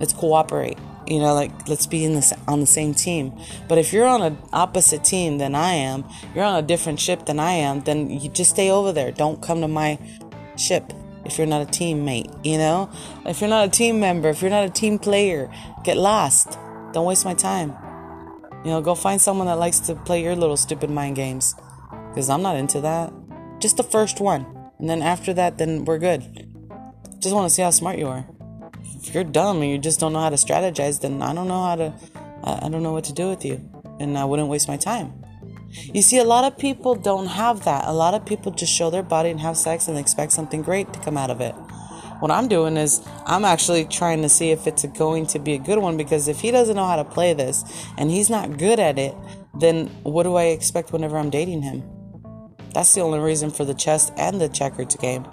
let's 0.00 0.12
cooperate. 0.12 0.78
You 1.06 1.18
know, 1.18 1.34
like 1.34 1.68
let's 1.68 1.86
be 1.86 2.04
in 2.04 2.14
this 2.14 2.32
on 2.46 2.60
the 2.60 2.66
same 2.66 2.94
team. 2.94 3.32
But 3.68 3.78
if 3.78 3.92
you're 3.92 4.06
on 4.06 4.22
an 4.22 4.38
opposite 4.52 5.04
team 5.04 5.38
than 5.38 5.54
I 5.54 5.72
am, 5.72 6.04
you're 6.34 6.44
on 6.44 6.62
a 6.62 6.66
different 6.66 7.00
ship 7.00 7.26
than 7.26 7.40
I 7.40 7.52
am, 7.52 7.80
then 7.80 8.08
you 8.08 8.28
just 8.28 8.50
stay 8.50 8.70
over 8.70 8.92
there. 8.92 9.10
Don't 9.10 9.42
come 9.42 9.60
to 9.62 9.68
my 9.68 9.98
ship 10.56 10.92
if 11.24 11.38
you're 11.38 11.46
not 11.46 11.62
a 11.62 11.66
teammate, 11.66 12.44
you 12.44 12.58
know? 12.58 12.90
If 13.24 13.40
you're 13.40 13.50
not 13.50 13.66
a 13.66 13.70
team 13.70 14.00
member, 14.00 14.28
if 14.28 14.42
you're 14.42 14.50
not 14.50 14.64
a 14.64 14.70
team 14.70 14.98
player, 14.98 15.50
get 15.84 15.96
lost. 15.96 16.58
Don't 16.92 17.06
waste 17.06 17.24
my 17.24 17.34
time. 17.34 17.76
You 18.64 18.70
know, 18.70 18.80
go 18.80 18.94
find 18.94 19.20
someone 19.20 19.48
that 19.48 19.58
likes 19.58 19.80
to 19.80 19.94
play 19.94 20.22
your 20.22 20.36
little 20.36 20.56
stupid 20.56 20.90
mind 20.90 21.16
games. 21.16 21.54
Because 22.08 22.28
I'm 22.28 22.42
not 22.42 22.56
into 22.56 22.80
that. 22.80 23.12
Just 23.58 23.76
the 23.76 23.82
first 23.82 24.20
one. 24.20 24.46
And 24.78 24.88
then 24.88 25.02
after 25.02 25.32
that, 25.34 25.58
then 25.58 25.84
we're 25.84 25.98
good. 25.98 26.22
Just 27.18 27.34
want 27.34 27.48
to 27.48 27.54
see 27.54 27.62
how 27.62 27.70
smart 27.70 27.98
you 27.98 28.08
are. 28.08 28.26
If 28.82 29.14
you're 29.14 29.24
dumb 29.24 29.62
and 29.62 29.70
you 29.70 29.78
just 29.78 29.98
don't 30.00 30.12
know 30.12 30.20
how 30.20 30.30
to 30.30 30.36
strategize, 30.36 31.00
then 31.00 31.22
I 31.22 31.34
don't 31.34 31.48
know 31.48 31.62
how 31.62 31.76
to, 31.76 31.94
I 32.44 32.68
don't 32.68 32.82
know 32.82 32.92
what 32.92 33.04
to 33.04 33.12
do 33.12 33.28
with 33.28 33.44
you. 33.44 33.60
And 33.98 34.16
I 34.16 34.24
wouldn't 34.24 34.48
waste 34.48 34.68
my 34.68 34.76
time. 34.76 35.12
You 35.70 36.02
see, 36.02 36.18
a 36.18 36.24
lot 36.24 36.44
of 36.44 36.58
people 36.58 36.94
don't 36.94 37.26
have 37.26 37.64
that. 37.64 37.86
A 37.86 37.92
lot 37.92 38.14
of 38.14 38.26
people 38.26 38.52
just 38.52 38.72
show 38.72 38.90
their 38.90 39.02
body 39.02 39.30
and 39.30 39.40
have 39.40 39.56
sex 39.56 39.88
and 39.88 39.96
expect 39.96 40.32
something 40.32 40.62
great 40.62 40.92
to 40.92 41.00
come 41.00 41.16
out 41.16 41.30
of 41.30 41.40
it. 41.40 41.54
What 42.22 42.30
I'm 42.30 42.46
doing 42.46 42.76
is 42.76 43.04
I'm 43.26 43.44
actually 43.44 43.84
trying 43.84 44.22
to 44.22 44.28
see 44.28 44.52
if 44.52 44.68
it's 44.68 44.84
going 44.84 45.26
to 45.26 45.40
be 45.40 45.54
a 45.54 45.58
good 45.58 45.80
one 45.80 45.96
because 45.96 46.28
if 46.28 46.38
he 46.38 46.52
doesn't 46.52 46.76
know 46.76 46.86
how 46.86 46.94
to 46.94 47.04
play 47.04 47.34
this 47.34 47.64
and 47.98 48.12
he's 48.12 48.30
not 48.30 48.58
good 48.58 48.78
at 48.78 48.96
it, 48.96 49.16
then 49.58 49.88
what 50.04 50.22
do 50.22 50.36
I 50.36 50.44
expect 50.44 50.92
whenever 50.92 51.18
I'm 51.18 51.30
dating 51.30 51.62
him? 51.62 51.82
That's 52.74 52.94
the 52.94 53.00
only 53.00 53.18
reason 53.18 53.50
for 53.50 53.64
the 53.64 53.74
chess 53.74 54.12
and 54.16 54.40
the 54.40 54.48
checkers 54.48 54.94
game. 54.94 55.24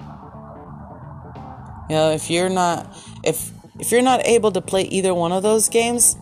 You 1.91 1.95
know, 1.95 2.09
if 2.09 2.31
you're 2.31 2.49
not 2.49 2.97
if 3.23 3.51
if 3.79 3.91
you're 3.91 4.01
not 4.01 4.25
able 4.25 4.51
to 4.51 4.59
play 4.59 4.81
either 4.85 5.13
one 5.13 5.31
of 5.31 5.43
those 5.43 5.69
games 5.69 6.17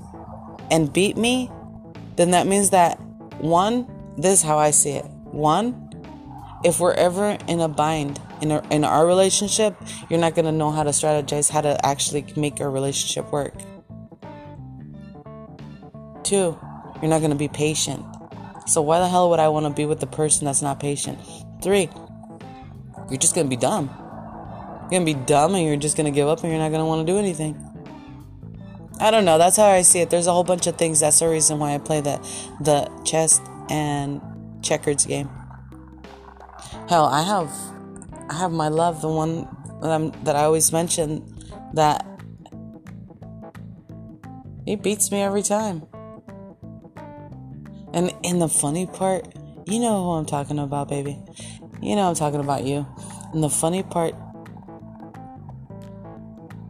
and 0.70 0.92
beat 0.92 1.16
me, 1.16 1.50
then 2.18 2.32
that 2.32 2.46
means 2.46 2.72
that 2.72 3.00
one, 3.40 3.88
this 4.18 4.40
is 4.40 4.42
how 4.42 4.58
I 4.58 4.72
see 4.72 4.92
it. 4.92 5.06
One, 5.32 5.90
if 6.66 6.82
we're 6.82 6.92
ever 6.92 7.38
in 7.48 7.62
a 7.62 7.70
bind 7.70 8.20
in, 8.42 8.52
our, 8.52 8.64
in 8.72 8.84
our 8.84 9.06
relationship, 9.06 9.76
you're 10.10 10.20
not 10.20 10.36
going 10.36 10.46
to 10.46 10.52
know 10.52 10.72
how 10.72 10.84
to 10.84 10.92
strategize, 10.92 11.50
how 11.50 11.62
to 11.62 11.86
actually 11.86 12.26
make 12.36 12.62
our 12.62 12.70
relationship 12.70 13.32
work. 13.32 13.54
Two, 16.24 16.60
you're 17.02 17.10
not 17.10 17.20
going 17.20 17.32
to 17.32 17.38
be 17.38 17.48
patient. 17.48 18.06
So, 18.68 18.82
why 18.82 19.00
the 19.00 19.08
hell 19.08 19.30
would 19.30 19.40
I 19.40 19.48
want 19.48 19.66
to 19.66 19.70
be 19.70 19.86
with 19.86 20.00
the 20.00 20.08
person 20.08 20.46
that's 20.46 20.62
not 20.62 20.80
patient? 20.80 21.20
Three, 21.64 21.90
you're 23.10 23.20
just 23.20 23.34
going 23.34 23.48
to 23.48 23.50
be 23.50 23.56
dumb. 23.56 23.90
You're 24.82 25.02
going 25.02 25.06
to 25.06 25.14
be 25.14 25.26
dumb 25.26 25.56
and 25.56 25.66
you're 25.66 25.78
just 25.78 25.96
going 25.96 26.06
to 26.06 26.12
give 26.12 26.28
up 26.28 26.44
and 26.44 26.52
you're 26.52 26.60
not 26.62 26.70
going 26.70 26.82
to 26.82 26.86
want 26.86 27.06
to 27.06 27.12
do 27.12 27.18
anything. 27.18 27.64
I 29.00 29.12
don't 29.12 29.26
know. 29.26 29.38
That's 29.38 29.58
how 29.58 29.68
I 29.68 29.84
see 29.84 30.00
it. 30.00 30.10
There's 30.10 30.28
a 30.28 30.34
whole 30.34 30.44
bunch 30.44 30.66
of 30.68 30.76
things. 30.78 31.00
That's 31.00 31.20
the 31.20 31.30
reason 31.30 31.60
why 31.60 31.76
I 31.76 31.78
play 31.78 32.02
the 32.02 32.18
the 32.60 32.90
chess 33.06 33.40
and 33.70 34.22
checkers 34.62 35.06
game. 35.06 35.30
Hell, 36.90 37.06
I 37.06 37.22
have 37.22 37.52
have 38.38 38.52
my 38.52 38.70
love, 38.70 39.02
the 39.02 39.10
one 39.10 39.48
that, 39.82 39.92
I'm, 39.92 40.12
that 40.24 40.36
I 40.36 40.44
always 40.44 40.72
mention 40.72 41.26
that 41.74 42.06
he 44.66 44.76
beats 44.76 45.12
me 45.12 45.22
every 45.22 45.44
time. 45.44 45.84
And 47.94 48.14
in 48.24 48.40
the 48.40 48.50
funny 48.50 48.86
part, 48.86 49.28
you 49.66 49.80
know 49.80 50.04
who 50.04 50.12
I'm 50.12 50.26
talking 50.26 50.60
about, 50.60 50.90
baby. 50.90 51.18
You 51.82 51.96
know 51.96 52.10
I'm 52.10 52.16
talking 52.16 52.40
about 52.40 52.64
you. 52.64 52.86
And 53.34 53.44
the 53.44 53.50
funny 53.50 53.84
part, 53.84 54.14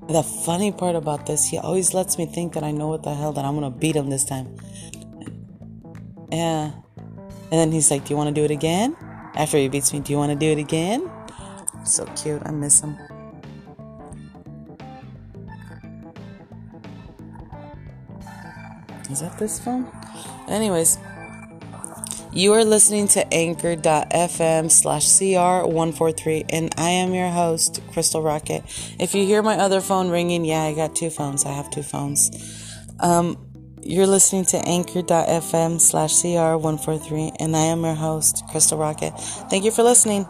the 0.07 0.23
funny 0.23 0.71
part 0.71 0.95
about 0.95 1.25
this, 1.25 1.45
he 1.45 1.57
always 1.57 1.93
lets 1.93 2.17
me 2.17 2.25
think 2.25 2.53
that 2.53 2.63
I 2.63 2.71
know 2.71 2.87
what 2.87 3.03
the 3.03 3.13
hell 3.13 3.33
that 3.33 3.45
I'm 3.45 3.55
gonna 3.55 3.71
beat 3.71 3.95
him 3.95 4.09
this 4.09 4.25
time. 4.25 4.55
Yeah. 6.31 6.71
And 7.49 7.51
then 7.51 7.71
he's 7.71 7.89
like, 7.89 8.05
Do 8.05 8.13
you 8.13 8.17
wanna 8.17 8.31
do 8.31 8.43
it 8.43 8.51
again? 8.51 8.95
After 9.35 9.57
he 9.57 9.67
beats 9.69 9.93
me, 9.93 9.99
Do 9.99 10.13
you 10.13 10.17
wanna 10.17 10.35
do 10.35 10.51
it 10.51 10.59
again? 10.59 11.09
So 11.87 12.05
cute. 12.15 12.41
I 12.45 12.51
miss 12.51 12.81
him. 12.81 12.97
Is 19.09 19.21
that 19.21 19.37
this 19.39 19.57
phone? 19.59 19.89
Anyways, 20.49 20.97
you 22.33 22.53
are 22.53 22.65
listening 22.65 23.07
to 23.09 23.33
anchor.fm 23.33 24.69
slash 24.69 25.05
CR143, 25.05 26.45
and 26.49 26.73
I 26.77 26.89
am 26.89 27.13
your 27.13 27.29
host, 27.29 27.81
Crystal 27.93 28.21
Rocket. 28.21 28.63
If 28.99 29.15
you 29.15 29.25
hear 29.25 29.41
my 29.41 29.55
other 29.57 29.79
phone 29.79 30.09
ringing, 30.09 30.43
yeah, 30.43 30.63
I 30.63 30.73
got 30.73 30.93
two 30.93 31.09
phones. 31.09 31.45
I 31.45 31.53
have 31.53 31.71
two 31.71 31.83
phones. 31.83 32.31
Um, 32.99 33.43
you're 33.81 34.07
listening 34.07 34.43
to 34.45 34.57
anchor.fm 34.57 35.79
slash 35.79 36.13
CR143, 36.15 37.37
and 37.39 37.55
I 37.55 37.61
am 37.61 37.85
your 37.85 37.95
host, 37.95 38.43
Crystal 38.49 38.77
Rocket. 38.77 39.11
Thank 39.49 39.63
you 39.63 39.71
for 39.71 39.83
listening. 39.83 40.27